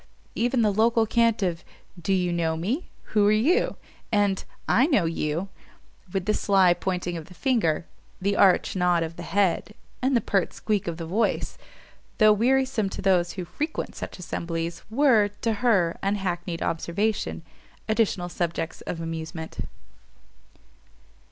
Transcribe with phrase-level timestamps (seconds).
[0.33, 1.63] Even the local cant of,
[2.01, 2.89] Do you know me?
[3.13, 3.75] Who are you?
[4.11, 5.49] and I know you;
[6.11, 7.85] with the sly pointing of the finger,
[8.19, 11.55] the arch nod of the head, and the pert squeak of the voice,
[12.17, 17.43] though wearisome to those who frequent such assemblies, were, to her unhackneyed observation,
[17.87, 19.59] additional subjects of amusement.